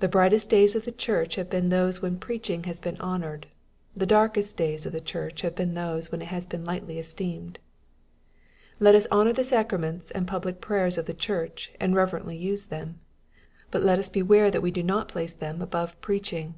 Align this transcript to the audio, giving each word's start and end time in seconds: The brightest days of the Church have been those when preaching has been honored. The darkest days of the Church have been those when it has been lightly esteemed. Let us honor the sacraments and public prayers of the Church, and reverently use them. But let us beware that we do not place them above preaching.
The 0.00 0.08
brightest 0.08 0.50
days 0.50 0.74
of 0.74 0.84
the 0.84 0.90
Church 0.90 1.36
have 1.36 1.48
been 1.48 1.68
those 1.68 2.02
when 2.02 2.18
preaching 2.18 2.64
has 2.64 2.80
been 2.80 2.96
honored. 3.00 3.46
The 3.96 4.04
darkest 4.04 4.56
days 4.56 4.84
of 4.84 4.90
the 4.92 5.00
Church 5.00 5.42
have 5.42 5.54
been 5.54 5.74
those 5.74 6.10
when 6.10 6.20
it 6.20 6.24
has 6.26 6.48
been 6.48 6.64
lightly 6.64 6.98
esteemed. 6.98 7.60
Let 8.80 8.96
us 8.96 9.06
honor 9.12 9.32
the 9.32 9.44
sacraments 9.44 10.10
and 10.10 10.26
public 10.26 10.60
prayers 10.60 10.98
of 10.98 11.06
the 11.06 11.14
Church, 11.14 11.72
and 11.78 11.94
reverently 11.94 12.36
use 12.36 12.66
them. 12.66 12.98
But 13.70 13.84
let 13.84 14.00
us 14.00 14.08
beware 14.08 14.50
that 14.50 14.60
we 14.60 14.72
do 14.72 14.82
not 14.82 15.06
place 15.06 15.34
them 15.34 15.62
above 15.62 16.00
preaching. 16.00 16.56